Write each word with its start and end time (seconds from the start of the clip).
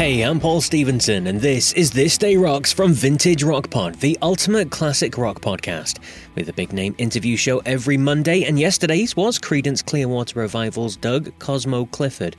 Hey, 0.00 0.22
I'm 0.22 0.40
Paul 0.40 0.62
Stevenson, 0.62 1.26
and 1.26 1.42
this 1.42 1.74
is 1.74 1.90
This 1.90 2.16
Day 2.16 2.34
Rocks 2.34 2.72
from 2.72 2.94
Vintage 2.94 3.42
Rock 3.42 3.68
Pod, 3.68 3.96
the 3.96 4.16
ultimate 4.22 4.70
classic 4.70 5.18
rock 5.18 5.42
podcast, 5.42 5.98
with 6.34 6.48
a 6.48 6.54
big 6.54 6.72
name 6.72 6.94
interview 6.96 7.36
show 7.36 7.58
every 7.66 7.98
Monday. 7.98 8.44
And 8.44 8.58
yesterday's 8.58 9.14
was 9.14 9.38
Creedence 9.38 9.84
Clearwater 9.84 10.40
Revival's 10.40 10.96
Doug 10.96 11.38
Cosmo 11.38 11.84
Clifford. 11.84 12.34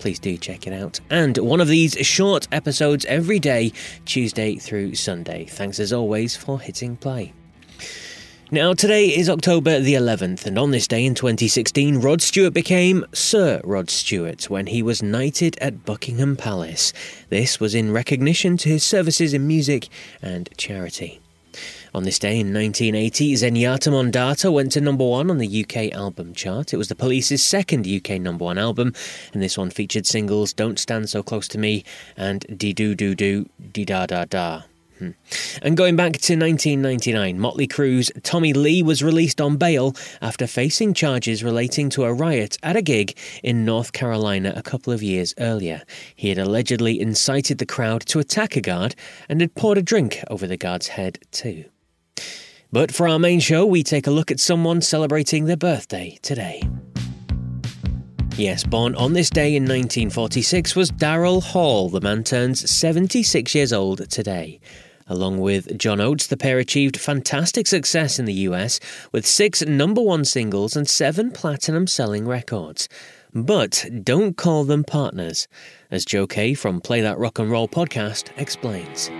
Please 0.00 0.18
do 0.18 0.36
check 0.36 0.66
it 0.66 0.72
out. 0.72 0.98
And 1.08 1.38
one 1.38 1.60
of 1.60 1.68
these 1.68 1.92
short 2.04 2.48
episodes 2.50 3.04
every 3.04 3.38
day, 3.38 3.72
Tuesday 4.06 4.56
through 4.56 4.96
Sunday. 4.96 5.44
Thanks 5.44 5.78
as 5.78 5.92
always 5.92 6.34
for 6.34 6.58
hitting 6.58 6.96
play. 6.96 7.32
Now, 8.50 8.74
today 8.74 9.06
is 9.06 9.30
October 9.30 9.80
the 9.80 9.94
11th, 9.94 10.44
and 10.44 10.58
on 10.58 10.70
this 10.70 10.86
day 10.86 11.06
in 11.06 11.14
2016, 11.14 12.00
Rod 12.00 12.20
Stewart 12.20 12.52
became 12.52 13.06
Sir 13.14 13.62
Rod 13.64 13.88
Stewart 13.88 14.50
when 14.50 14.66
he 14.66 14.82
was 14.82 15.02
knighted 15.02 15.56
at 15.62 15.86
Buckingham 15.86 16.36
Palace. 16.36 16.92
This 17.30 17.58
was 17.58 17.74
in 17.74 17.90
recognition 17.90 18.58
to 18.58 18.68
his 18.68 18.84
services 18.84 19.32
in 19.32 19.48
music 19.48 19.88
and 20.20 20.50
charity. 20.58 21.20
On 21.94 22.04
this 22.04 22.18
day 22.18 22.38
in 22.38 22.52
1980, 22.52 23.34
Zenyatta 23.34 23.90
Mondatta 23.90 24.52
went 24.52 24.72
to 24.72 24.80
number 24.80 25.06
one 25.06 25.30
on 25.30 25.38
the 25.38 25.64
UK 25.64 25.92
album 25.92 26.34
chart. 26.34 26.74
It 26.74 26.76
was 26.76 26.88
the 26.88 26.94
Police's 26.94 27.42
second 27.42 27.86
UK 27.86 28.20
number 28.20 28.44
one 28.44 28.58
album, 28.58 28.92
and 29.32 29.42
this 29.42 29.56
one 29.56 29.70
featured 29.70 30.06
singles 30.06 30.52
Don't 30.52 30.78
Stand 30.78 31.08
So 31.08 31.22
Close 31.22 31.48
to 31.48 31.58
Me 31.58 31.82
and 32.14 32.44
Dee 32.58 32.74
Doo 32.74 32.94
Doo 32.94 33.14
Doo 33.14 33.48
Dee 33.72 33.86
Da 33.86 34.04
Da 34.04 34.26
Da. 34.26 34.64
Hmm. 34.98 35.10
And 35.62 35.76
going 35.76 35.96
back 35.96 36.12
to 36.12 36.36
1999, 36.36 37.38
Motley 37.38 37.66
Crue's 37.66 38.10
Tommy 38.22 38.52
Lee 38.52 38.82
was 38.82 39.02
released 39.02 39.40
on 39.40 39.56
bail 39.56 39.94
after 40.22 40.46
facing 40.46 40.94
charges 40.94 41.42
relating 41.42 41.90
to 41.90 42.04
a 42.04 42.12
riot 42.12 42.58
at 42.62 42.76
a 42.76 42.82
gig 42.82 43.16
in 43.42 43.64
North 43.64 43.92
Carolina 43.92 44.52
a 44.54 44.62
couple 44.62 44.92
of 44.92 45.02
years 45.02 45.34
earlier. 45.38 45.82
He 46.14 46.28
had 46.28 46.38
allegedly 46.38 47.00
incited 47.00 47.58
the 47.58 47.66
crowd 47.66 48.02
to 48.06 48.20
attack 48.20 48.56
a 48.56 48.60
guard 48.60 48.94
and 49.28 49.40
had 49.40 49.54
poured 49.54 49.78
a 49.78 49.82
drink 49.82 50.22
over 50.28 50.46
the 50.46 50.56
guard's 50.56 50.88
head, 50.88 51.18
too. 51.30 51.64
But 52.72 52.92
for 52.92 53.08
our 53.08 53.18
main 53.18 53.40
show, 53.40 53.64
we 53.64 53.82
take 53.82 54.06
a 54.06 54.10
look 54.10 54.30
at 54.30 54.40
someone 54.40 54.80
celebrating 54.80 55.44
their 55.44 55.56
birthday 55.56 56.18
today. 56.22 56.62
Yes, 58.36 58.64
born 58.64 58.96
on 58.96 59.12
this 59.12 59.30
day 59.30 59.54
in 59.54 59.62
1946 59.62 60.74
was 60.74 60.90
Daryl 60.90 61.40
Hall. 61.40 61.88
The 61.88 62.00
man 62.00 62.24
turns 62.24 62.68
76 62.68 63.54
years 63.54 63.72
old 63.72 64.10
today. 64.10 64.58
Along 65.06 65.38
with 65.38 65.78
John 65.78 66.00
Oates, 66.00 66.26
the 66.26 66.36
pair 66.36 66.58
achieved 66.58 66.98
fantastic 66.98 67.68
success 67.68 68.18
in 68.18 68.24
the 68.24 68.32
US 68.32 68.80
with 69.12 69.24
six 69.24 69.62
number 69.62 70.00
one 70.02 70.24
singles 70.24 70.74
and 70.74 70.88
seven 70.88 71.30
platinum 71.30 71.86
selling 71.86 72.26
records. 72.26 72.88
But 73.32 73.84
don't 74.02 74.36
call 74.36 74.64
them 74.64 74.82
partners, 74.82 75.46
as 75.92 76.04
Joe 76.04 76.26
Kay 76.26 76.54
from 76.54 76.80
Play 76.80 77.02
That 77.02 77.18
Rock 77.18 77.38
and 77.38 77.52
Roll 77.52 77.68
podcast 77.68 78.30
explains. 78.36 79.10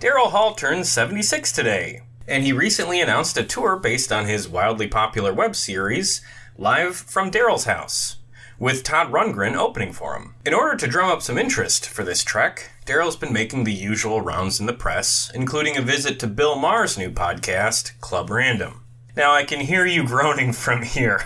Daryl 0.00 0.30
Hall 0.30 0.54
turns 0.54 0.90
76 0.90 1.50
today, 1.50 2.02
and 2.28 2.44
he 2.44 2.52
recently 2.52 3.00
announced 3.00 3.38
a 3.38 3.42
tour 3.42 3.76
based 3.76 4.12
on 4.12 4.26
his 4.26 4.50
wildly 4.50 4.86
popular 4.86 5.32
web 5.32 5.56
series, 5.56 6.20
Live 6.58 6.96
from 6.96 7.30
Daryl's 7.30 7.64
House 7.64 8.16
with 8.58 8.84
Todd 8.84 9.10
Rundgren 9.10 9.56
opening 9.56 9.90
for 9.92 10.14
him. 10.14 10.34
In 10.44 10.52
order 10.52 10.76
to 10.76 10.86
drum 10.86 11.10
up 11.10 11.22
some 11.22 11.38
interest 11.38 11.88
for 11.88 12.04
this 12.04 12.22
trek, 12.22 12.70
Daryl's 12.84 13.16
been 13.16 13.32
making 13.32 13.64
the 13.64 13.72
usual 13.72 14.20
rounds 14.20 14.60
in 14.60 14.66
the 14.66 14.74
press, 14.74 15.32
including 15.34 15.76
a 15.76 15.82
visit 15.82 16.20
to 16.20 16.26
Bill 16.26 16.56
Maher's 16.56 16.98
new 16.98 17.10
podcast, 17.10 17.98
Club 18.00 18.28
Random. 18.28 18.84
Now, 19.16 19.32
I 19.32 19.44
can 19.44 19.60
hear 19.60 19.86
you 19.86 20.06
groaning 20.06 20.52
from 20.52 20.82
here. 20.82 21.24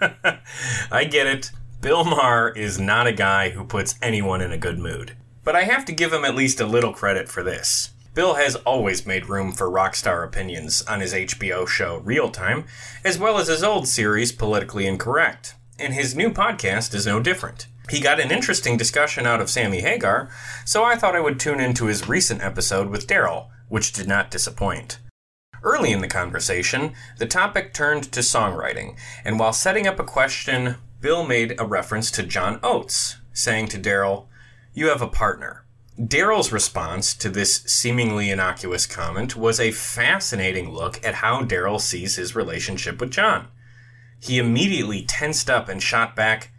I 0.92 1.04
get 1.04 1.26
it. 1.26 1.50
Bill 1.80 2.04
Maher 2.04 2.50
is 2.50 2.78
not 2.78 3.06
a 3.06 3.12
guy 3.12 3.48
who 3.50 3.64
puts 3.64 3.96
anyone 4.02 4.42
in 4.42 4.52
a 4.52 4.58
good 4.58 4.78
mood. 4.78 5.16
But 5.42 5.56
I 5.56 5.64
have 5.64 5.86
to 5.86 5.92
give 5.92 6.12
him 6.12 6.24
at 6.24 6.34
least 6.34 6.60
a 6.60 6.66
little 6.66 6.92
credit 6.92 7.28
for 7.28 7.42
this. 7.42 7.90
Bill 8.16 8.36
has 8.36 8.56
always 8.56 9.04
made 9.04 9.28
room 9.28 9.52
for 9.52 9.70
rock 9.70 9.94
star 9.94 10.24
opinions 10.24 10.80
on 10.88 11.00
his 11.00 11.12
HBO 11.12 11.68
show 11.68 11.98
Real 11.98 12.30
Time, 12.30 12.64
as 13.04 13.18
well 13.18 13.36
as 13.36 13.48
his 13.48 13.62
old 13.62 13.86
series 13.86 14.32
Politically 14.32 14.86
Incorrect 14.86 15.54
and 15.78 15.92
his 15.92 16.16
new 16.16 16.30
podcast 16.30 16.94
is 16.94 17.04
no 17.04 17.20
different. 17.20 17.66
He 17.90 18.00
got 18.00 18.18
an 18.18 18.30
interesting 18.30 18.78
discussion 18.78 19.26
out 19.26 19.42
of 19.42 19.50
Sammy 19.50 19.82
Hagar, 19.82 20.30
so 20.64 20.82
I 20.82 20.96
thought 20.96 21.14
I 21.14 21.20
would 21.20 21.38
tune 21.38 21.60
into 21.60 21.84
his 21.84 22.08
recent 22.08 22.40
episode 22.40 22.88
with 22.88 23.06
Daryl, 23.06 23.48
which 23.68 23.92
did 23.92 24.08
not 24.08 24.30
disappoint. 24.30 24.98
Early 25.62 25.92
in 25.92 26.00
the 26.00 26.08
conversation, 26.08 26.94
the 27.18 27.26
topic 27.26 27.74
turned 27.74 28.10
to 28.12 28.20
songwriting, 28.20 28.96
and 29.26 29.38
while 29.38 29.52
setting 29.52 29.86
up 29.86 30.00
a 30.00 30.04
question, 30.04 30.76
Bill 31.02 31.26
made 31.26 31.54
a 31.60 31.66
reference 31.66 32.10
to 32.12 32.22
John 32.22 32.60
Oates, 32.62 33.18
saying 33.34 33.68
to 33.68 33.78
Daryl, 33.78 34.28
You 34.72 34.88
have 34.88 35.02
a 35.02 35.06
partner. 35.06 35.65
Daryl's 35.98 36.52
response 36.52 37.14
to 37.14 37.30
this 37.30 37.62
seemingly 37.62 38.30
innocuous 38.30 38.86
comment 38.86 39.34
was 39.34 39.58
a 39.58 39.70
fascinating 39.70 40.70
look 40.70 41.02
at 41.02 41.14
how 41.14 41.42
Daryl 41.42 41.80
sees 41.80 42.16
his 42.16 42.36
relationship 42.36 43.00
with 43.00 43.10
John. 43.10 43.48
He 44.20 44.38
immediately 44.38 45.06
tensed 45.06 45.48
up 45.48 45.70
and 45.70 45.82
shot 45.82 46.14
back, 46.14 46.52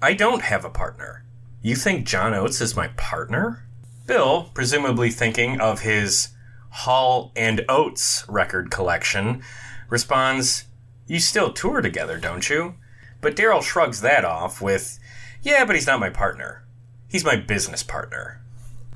I 0.00 0.14
don't 0.14 0.42
have 0.42 0.64
a 0.64 0.70
partner. 0.70 1.24
You 1.60 1.74
think 1.74 2.06
John 2.06 2.34
Oates 2.34 2.60
is 2.60 2.76
my 2.76 2.88
partner? 2.88 3.66
Bill, 4.06 4.50
presumably 4.54 5.10
thinking 5.10 5.60
of 5.60 5.80
his 5.80 6.28
Hall 6.70 7.32
and 7.34 7.64
Oates 7.68 8.24
record 8.28 8.70
collection, 8.70 9.42
responds, 9.88 10.66
You 11.08 11.18
still 11.18 11.52
tour 11.52 11.80
together, 11.80 12.18
don't 12.18 12.48
you? 12.48 12.74
But 13.20 13.34
Daryl 13.34 13.62
shrugs 13.62 14.02
that 14.02 14.24
off 14.24 14.62
with, 14.62 15.00
Yeah, 15.42 15.64
but 15.64 15.74
he's 15.74 15.86
not 15.88 15.98
my 15.98 16.10
partner. 16.10 16.64
He's 17.08 17.24
my 17.24 17.34
business 17.34 17.82
partner. 17.82 18.43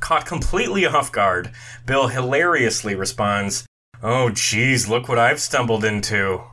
Caught 0.00 0.26
completely 0.26 0.86
off 0.86 1.10
guard, 1.10 1.50
Bill 1.84 2.08
hilariously 2.08 2.94
responds, 2.94 3.66
Oh, 4.02 4.30
geez, 4.30 4.88
look 4.88 5.08
what 5.08 5.18
I've 5.18 5.40
stumbled 5.40 5.84
into. 5.84 6.44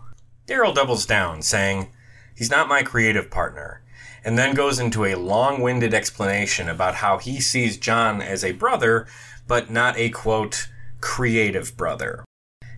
Daryl 0.47 0.73
doubles 0.73 1.05
down, 1.05 1.41
saying, 1.41 1.91
He's 2.35 2.49
not 2.49 2.67
my 2.67 2.83
creative 2.83 3.29
partner, 3.29 3.83
and 4.23 4.37
then 4.37 4.55
goes 4.55 4.79
into 4.79 5.05
a 5.05 5.15
long 5.15 5.61
winded 5.61 5.93
explanation 5.93 6.67
about 6.67 6.95
how 6.95 7.17
he 7.17 7.39
sees 7.39 7.77
John 7.77 8.21
as 8.21 8.43
a 8.43 8.51
brother, 8.51 9.07
but 9.47 9.69
not 9.69 9.95
a 9.97 10.09
quote, 10.09 10.67
creative 10.99 11.77
brother. 11.77 12.25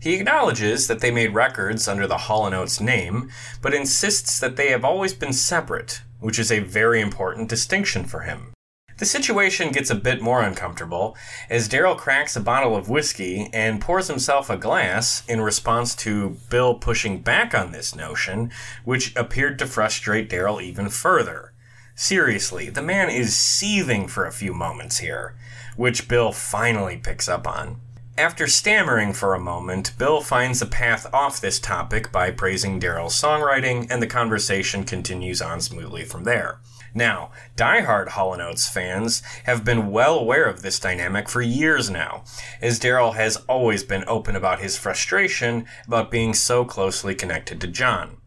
He 0.01 0.15
acknowledges 0.15 0.87
that 0.87 0.99
they 0.99 1.11
made 1.11 1.33
records 1.33 1.87
under 1.87 2.05
the 2.05 2.17
Hall 2.17 2.45
& 2.45 2.53
Oates 2.53 2.79
name, 2.79 3.31
but 3.61 3.73
insists 3.73 4.39
that 4.39 4.57
they 4.57 4.69
have 4.69 4.85
always 4.85 5.13
been 5.13 5.33
separate, 5.33 6.01
which 6.19 6.37
is 6.37 6.51
a 6.51 6.59
very 6.59 7.01
important 7.01 7.49
distinction 7.49 8.03
for 8.03 8.21
him. 8.21 8.53
The 8.97 9.05
situation 9.05 9.71
gets 9.71 9.91
a 9.91 9.95
bit 9.95 10.21
more 10.21 10.41
uncomfortable 10.41 11.15
as 11.51 11.69
Daryl 11.69 11.95
cracks 11.95 12.35
a 12.35 12.41
bottle 12.41 12.75
of 12.75 12.89
whiskey 12.89 13.47
and 13.53 13.79
pours 13.79 14.07
himself 14.07 14.49
a 14.49 14.57
glass 14.57 15.23
in 15.27 15.39
response 15.41 15.95
to 15.97 16.37
Bill 16.49 16.73
pushing 16.73 17.21
back 17.21 17.53
on 17.53 17.71
this 17.71 17.95
notion, 17.95 18.51
which 18.85 19.15
appeared 19.15 19.59
to 19.59 19.67
frustrate 19.67 20.31
Daryl 20.31 20.61
even 20.61 20.89
further. 20.89 21.53
Seriously, 21.93 22.69
the 22.69 22.81
man 22.81 23.11
is 23.11 23.35
seething 23.35 24.07
for 24.07 24.25
a 24.25 24.31
few 24.31 24.53
moments 24.53 24.97
here, 24.97 25.35
which 25.75 26.07
Bill 26.07 26.31
finally 26.31 26.97
picks 26.97 27.29
up 27.29 27.47
on. 27.47 27.79
After 28.17 28.47
stammering 28.47 29.13
for 29.13 29.35
a 29.35 29.39
moment, 29.39 29.93
Bill 29.99 30.21
finds 30.21 30.59
a 30.63 30.65
path 30.65 31.05
off 31.13 31.39
this 31.39 31.59
topic 31.59 32.11
by 32.11 32.31
praising 32.31 32.79
Daryl's 32.79 33.19
songwriting, 33.19 33.85
and 33.91 34.01
the 34.01 34.07
conversation 34.07 34.83
continues 34.83 35.39
on 35.39 35.61
smoothly 35.61 36.03
from 36.03 36.23
there. 36.23 36.59
Now, 36.97 37.29
diehard 37.55 38.09
Hall 38.09 38.33
& 38.33 38.41
Oates 38.41 38.67
fans 38.67 39.21
have 39.43 39.63
been 39.63 39.91
well 39.91 40.17
aware 40.17 40.45
of 40.45 40.63
this 40.63 40.79
dynamic 40.79 41.29
for 41.29 41.43
years 41.43 41.91
now, 41.91 42.23
as 42.59 42.79
Daryl 42.79 43.13
has 43.13 43.37
always 43.47 43.83
been 43.83 44.03
open 44.07 44.35
about 44.35 44.61
his 44.61 44.79
frustration 44.79 45.67
about 45.85 46.09
being 46.09 46.33
so 46.33 46.65
closely 46.65 47.13
connected 47.13 47.61
to 47.61 47.67
John. 47.67 48.17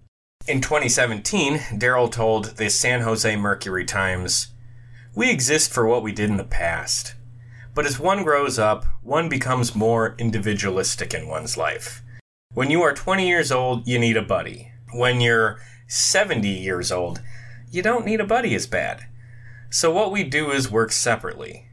In 0.47 0.61
2017, 0.61 1.59
Daryl 1.81 2.13
told 2.13 2.59
the 2.59 2.71
San 2.71 3.01
Jose 3.01 3.35
Mercury 3.35 3.85
Times, 3.85 4.55
We 5.17 5.33
exist 5.33 5.73
for 5.73 5.89
what 5.89 6.05
we 6.05 6.13
did 6.13 6.31
in 6.31 6.37
the 6.37 6.45
past. 6.45 7.17
But 7.75 7.87
as 7.87 7.99
one 7.99 8.23
grows 8.23 8.57
up, 8.57 8.87
one 9.03 9.29
becomes 9.29 9.75
more 9.75 10.15
individualistic 10.17 11.13
in 11.13 11.27
one's 11.27 11.57
life. 11.57 12.05
When 12.55 12.71
you 12.71 12.83
are 12.83 12.95
20 12.95 13.27
years 13.27 13.51
old, 13.51 13.89
you 13.89 13.99
need 13.99 14.17
a 14.17 14.23
buddy. 14.23 14.71
When 14.93 15.21
you're 15.21 15.59
70 15.89 16.49
years 16.49 16.93
old, 16.93 17.21
you 17.71 17.83
don't 17.83 18.05
need 18.05 18.21
a 18.21 18.27
buddy 18.27 18.55
as 18.55 18.67
bad. 18.67 19.07
So 19.71 19.93
what 19.93 20.11
we 20.11 20.25
do 20.25 20.51
is 20.51 20.71
work 20.71 20.91
separately. 20.91 21.69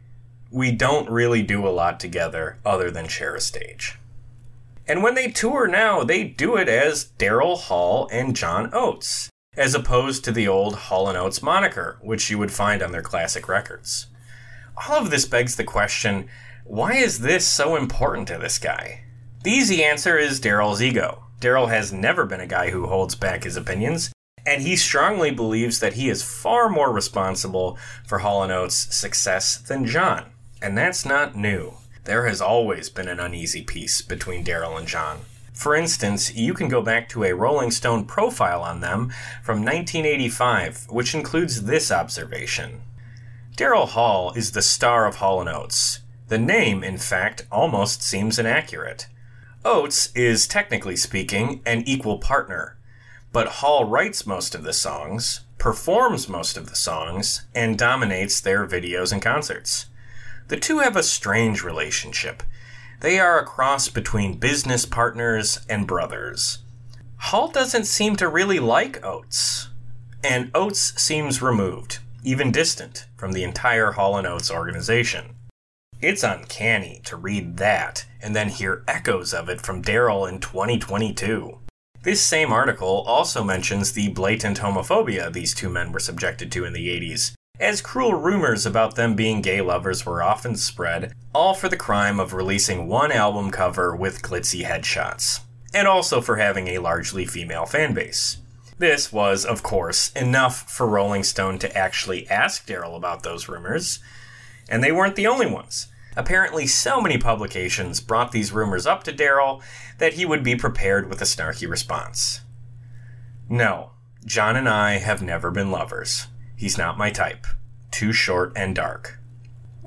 We 0.52 0.72
don't 0.72 1.10
really 1.10 1.42
do 1.42 1.68
a 1.68 1.70
lot 1.70 2.00
together 2.00 2.60
other 2.66 2.92
than 2.92 3.08
share 3.08 3.36
a 3.36 3.42
stage. 3.42 3.98
And 4.88 5.04
when 5.04 5.16
they 5.16 5.30
tour 5.30 5.68
now, 5.68 6.04
they 6.04 6.24
do 6.24 6.56
it 6.56 6.70
as 6.70 7.12
Daryl 7.18 7.58
Hall 7.58 8.08
and 8.12 8.36
John 8.36 8.70
Oates, 8.74 9.30
as 9.58 9.74
opposed 9.74 10.24
to 10.24 10.32
the 10.32 10.48
old 10.48 10.76
Hall 10.76 11.10
and 11.10 11.18
Oates 11.18 11.42
moniker, 11.42 11.98
which 12.02 12.30
you 12.30 12.38
would 12.38 12.52
find 12.52 12.82
on 12.82 12.92
their 12.92 13.02
classic 13.02 13.50
records. 13.50 14.08
All 14.88 14.98
of 14.98 15.10
this 15.10 15.26
begs 15.26 15.56
the 15.56 15.64
question 15.64 16.30
why 16.64 16.96
is 16.96 17.20
this 17.20 17.48
so 17.48 17.78
important 17.78 18.28
to 18.28 18.38
this 18.38 18.60
guy? 18.60 19.06
The 19.44 19.52
easy 19.52 19.84
answer 19.84 20.18
is 20.18 20.42
Daryl's 20.42 20.82
ego. 20.82 21.24
Daryl 21.40 21.70
has 21.70 21.94
never 21.94 22.26
been 22.26 22.42
a 22.42 22.48
guy 22.48 22.72
who 22.72 22.88
holds 22.88 23.16
back 23.16 23.46
his 23.46 23.56
opinions, 23.56 24.12
and 24.48 24.62
he 24.62 24.78
strongly 24.78 25.30
believes 25.30 25.82
that 25.82 25.94
he 25.94 26.08
is 26.08 26.24
far 26.24 26.70
more 26.70 26.92
responsible 26.92 27.78
for 28.08 28.20
Hall 28.20 28.42
& 28.42 28.52
Oates' 28.52 28.96
success 28.96 29.58
than 29.58 29.86
John. 29.86 30.32
And 30.62 30.78
that's 30.78 31.06
not 31.06 31.36
new. 31.36 31.74
There 32.06 32.26
has 32.28 32.40
always 32.40 32.90
been 32.90 33.10
an 33.10 33.20
uneasy 33.20 33.62
peace 33.62 34.02
between 34.02 34.46
Daryl 34.46 34.80
and 34.80 34.88
John. 34.88 35.20
For 35.52 35.76
instance, 35.76 36.34
you 36.34 36.54
can 36.54 36.70
go 36.70 36.82
back 36.82 37.10
to 37.10 37.26
a 37.26 37.36
Rolling 37.36 37.72
Stone 37.72 38.06
profile 38.06 38.62
on 38.62 38.80
them 38.80 39.12
from 39.44 39.66
1985, 39.66 40.88
which 40.90 41.14
includes 41.14 41.64
this 41.64 41.92
observation. 41.92 42.84
Daryl 43.58 43.90
Hall 43.90 44.32
is 44.34 44.54
the 44.54 44.62
star 44.62 45.06
of 45.06 45.16
Hall 45.16 45.46
& 45.50 45.50
Oates. 45.50 46.00
The 46.30 46.38
name, 46.38 46.86
in 46.86 46.98
fact, 46.98 47.46
almost 47.52 48.02
seems 48.02 48.40
inaccurate. 48.40 49.08
Oates 49.66 50.10
is, 50.16 50.48
technically 50.48 50.96
speaking, 50.96 51.62
an 51.66 51.84
equal 51.86 52.20
partner, 52.20 52.77
but 53.38 53.62
Hall 53.62 53.86
writes 53.86 54.26
most 54.26 54.56
of 54.56 54.64
the 54.64 54.74
songs, 54.74 55.42
performs 55.60 56.28
most 56.28 56.58
of 56.58 56.72
the 56.72 56.76
songs, 56.76 57.46
and 57.54 57.78
dominates 57.78 58.42
their 58.42 58.66
videos 58.66 59.14
and 59.14 59.22
concerts. 59.22 59.86
The 60.48 60.58
two 60.58 60.80
have 60.80 60.96
a 60.96 61.04
strange 61.04 61.64
relationship. 61.64 62.42
They 63.02 63.20
are 63.20 63.38
a 63.38 63.46
cross 63.46 63.90
between 63.90 64.40
business 64.40 64.88
partners 64.88 65.60
and 65.70 65.86
brothers. 65.86 66.64
Hall 67.18 67.50
doesn't 67.50 67.86
seem 67.86 68.16
to 68.16 68.28
really 68.28 68.58
like 68.58 69.06
Oates, 69.06 69.70
and 70.24 70.50
Oates 70.56 71.00
seems 71.00 71.40
removed, 71.40 72.00
even 72.24 72.52
distant, 72.52 73.06
from 73.18 73.34
the 73.34 73.44
entire 73.44 73.92
Hall 73.92 74.16
& 74.16 74.26
Oates 74.26 74.50
organization. 74.50 75.36
It's 76.02 76.24
uncanny 76.24 77.02
to 77.06 77.16
read 77.16 77.58
that 77.58 78.08
and 78.20 78.36
then 78.36 78.50
hear 78.50 78.84
echoes 78.88 79.32
of 79.32 79.48
it 79.48 79.62
from 79.62 79.84
Daryl 79.84 80.28
in 80.28 80.40
2022. 80.40 81.60
This 82.08 82.22
same 82.22 82.54
article 82.54 83.04
also 83.06 83.44
mentions 83.44 83.92
the 83.92 84.08
blatant 84.08 84.60
homophobia 84.60 85.30
these 85.30 85.54
two 85.54 85.68
men 85.68 85.92
were 85.92 86.00
subjected 86.00 86.54
to 86.54 86.64
in 86.64 86.72
the 86.72 86.88
80s, 86.88 87.34
as 87.60 87.82
cruel 87.82 88.14
rumors 88.14 88.66
about 88.66 88.96
them 88.96 89.14
being 89.14 89.42
gay 89.42 89.60
lovers 89.60 90.06
were 90.06 90.24
often 90.24 90.56
spread, 90.56 91.12
all 91.36 91.54
for 91.54 91.68
the 91.68 91.76
crime 91.76 92.18
of 92.18 92.32
releasing 92.32 92.88
one 92.88 93.12
album 93.12 93.52
cover 93.52 93.94
with 93.94 94.22
glitzy 94.22 94.64
headshots, 94.64 95.42
and 95.74 95.86
also 95.86 96.22
for 96.22 96.38
having 96.38 96.70
a 96.70 96.78
largely 96.78 97.26
female 97.26 97.66
fanbase. 97.66 98.38
This 98.78 99.12
was, 99.12 99.44
of 99.44 99.62
course, 99.62 100.14
enough 100.14 100.72
for 100.72 100.88
Rolling 100.88 101.26
Stone 101.26 101.60
to 101.60 101.78
actually 101.78 102.26
ask 102.30 102.66
Daryl 102.66 102.96
about 102.96 103.24
those 103.24 103.50
rumors, 103.50 104.00
and 104.70 104.82
they 104.82 104.94
weren't 104.94 105.18
the 105.18 105.28
only 105.28 105.46
ones. 105.46 105.88
Apparently, 106.18 106.66
so 106.66 107.00
many 107.00 107.20
publications 107.20 108.02
brought 108.02 108.32
these 108.32 108.52
rumors 108.52 108.88
up 108.88 109.04
to 109.04 109.14
Daryl 109.14 109.62
that 110.00 110.14
he 110.14 110.26
would 110.26 110.44
be 110.44 110.56
prepared 110.56 111.08
with 111.08 111.22
a 111.22 111.26
snarky 111.26 111.70
response. 111.70 112.42
No, 113.48 113.92
John 114.26 114.56
and 114.56 114.68
I 114.68 114.98
have 114.98 115.22
never 115.22 115.52
been 115.52 115.70
lovers. 115.70 116.26
He's 116.56 116.76
not 116.76 116.98
my 116.98 117.12
type. 117.12 117.46
Too 117.92 118.12
short 118.14 118.52
and 118.56 118.76
dark. 118.76 119.20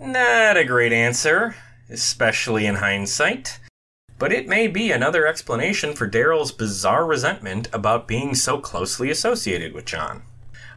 Not 0.00 0.56
a 0.56 0.64
great 0.64 0.92
answer, 0.92 1.56
especially 1.90 2.64
in 2.64 2.76
hindsight, 2.76 3.58
but 4.16 4.32
it 4.32 4.46
may 4.46 4.68
be 4.68 4.92
another 4.92 5.26
explanation 5.26 5.94
for 5.94 6.08
Daryl's 6.08 6.52
bizarre 6.52 7.04
resentment 7.04 7.68
about 7.72 8.06
being 8.06 8.36
so 8.36 8.58
closely 8.58 9.10
associated 9.10 9.74
with 9.74 9.84
John. 9.84 10.22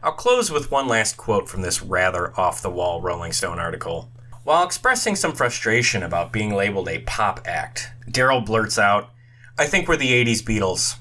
I'll 0.02 0.12
close 0.12 0.50
with 0.50 0.72
one 0.72 0.88
last 0.88 1.16
quote 1.16 1.48
from 1.48 1.62
this 1.62 1.80
rather 1.80 2.38
off 2.38 2.60
the 2.60 2.70
wall 2.70 3.00
Rolling 3.00 3.32
Stone 3.32 3.60
article. 3.60 4.10
While 4.44 4.62
expressing 4.62 5.16
some 5.16 5.32
frustration 5.32 6.02
about 6.02 6.30
being 6.30 6.54
labeled 6.54 6.90
a 6.90 6.98
pop 6.98 7.40
act, 7.46 7.90
Daryl 8.06 8.44
blurts 8.44 8.78
out, 8.78 9.08
I 9.58 9.64
think 9.64 9.88
we're 9.88 9.96
the 9.96 10.12
80s 10.12 10.42
Beatles. 10.42 10.96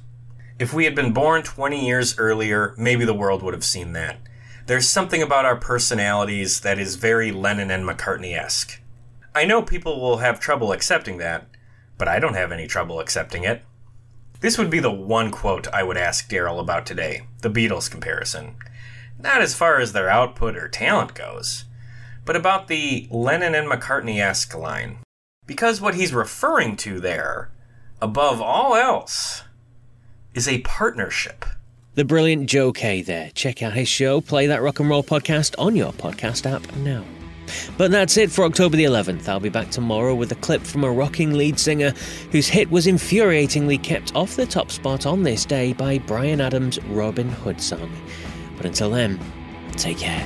If 0.60 0.74
we 0.74 0.86
had 0.86 0.96
been 0.96 1.12
born 1.12 1.44
20 1.44 1.86
years 1.86 2.18
earlier, 2.18 2.74
maybe 2.78 3.04
the 3.04 3.14
world 3.14 3.44
would 3.44 3.54
have 3.54 3.66
seen 3.66 3.92
that. 3.94 4.16
There's 4.68 4.88
something 4.88 5.22
about 5.22 5.44
our 5.44 5.58
personalities 5.58 6.62
that 6.62 6.80
is 6.80 6.96
very 6.96 7.34
Lennon 7.34 7.70
and 7.70 7.86
McCartney 7.86 8.34
esque. 8.34 8.80
I 9.36 9.44
know 9.44 9.62
people 9.62 10.00
will 10.00 10.18
have 10.20 10.40
trouble 10.40 10.72
accepting 10.72 11.18
that, 11.18 11.46
but 11.98 12.08
I 12.08 12.20
don't 12.20 12.36
have 12.36 12.54
any 12.54 12.66
trouble 12.66 13.02
accepting 13.02 13.44
it. 13.44 13.62
This 14.40 14.58
would 14.58 14.70
be 14.70 14.80
the 14.80 14.90
one 14.90 15.32
quote 15.32 15.68
I 15.74 15.84
would 15.84 15.98
ask 15.98 16.30
Daryl 16.30 16.62
about 16.62 16.86
today 16.86 17.28
the 17.42 17.50
Beatles 17.50 17.92
comparison. 17.92 18.56
Not 19.20 19.42
as 19.42 19.54
far 19.54 19.82
as 19.82 19.92
their 19.92 20.10
output 20.10 20.56
or 20.56 20.70
talent 20.70 21.14
goes, 21.14 21.66
but 22.26 22.36
about 22.36 22.68
the 22.68 23.08
Lennon 23.12 23.56
and 23.56 23.70
McCartney 23.70 24.20
esque 24.20 24.56
line. 24.56 25.00
Because 25.46 25.82
what 25.82 25.96
he's 25.96 26.14
referring 26.14 26.78
to 26.78 27.00
there, 27.00 27.52
above 28.02 28.42
all 28.42 28.76
else, 28.76 29.44
is 30.34 30.48
a 30.48 30.62
partnership. 30.62 31.46
The 31.96 32.06
brilliant 32.06 32.50
Joe 32.50 32.72
Kay 32.72 33.02
there. 33.02 33.30
Check 33.36 33.62
out 33.62 33.74
his 33.74 33.88
show, 33.88 34.20
Play 34.22 34.48
That 34.48 34.62
Rock 34.62 34.80
and 34.80 34.90
Roll 34.90 35.04
podcast 35.04 35.54
on 35.60 35.76
your 35.76 35.94
podcast 35.94 36.52
app 36.52 36.76
now. 36.78 37.04
But 37.78 37.92
that's 37.92 38.18
it 38.18 38.32
for 38.32 38.46
October 38.46 38.78
the 38.78 38.86
11th. 38.86 39.28
I'll 39.28 39.40
be 39.40 39.50
back 39.50 39.70
tomorrow 39.70 40.16
with 40.16 40.32
a 40.32 40.36
clip 40.36 40.64
from 40.64 40.84
a 40.84 40.92
rocking 40.92 41.34
lead 41.34 41.60
singer 41.60 41.92
whose 42.32 42.48
hit 42.48 42.72
was 42.72 42.88
infuriatingly 42.88 43.84
kept 43.84 44.16
off 44.16 44.36
the 44.36 44.46
top 44.46 44.72
spot 44.72 45.06
on 45.06 45.24
this 45.24 45.46
day 45.46 45.74
by 45.74 46.00
Bryan 46.00 46.42
Adams' 46.42 46.82
Robin 46.86 47.30
Hood 47.30 47.62
song. 47.62 47.92
But 48.58 48.66
until 48.66 48.90
then, 48.90 49.20
take 49.78 50.00
care. 50.00 50.26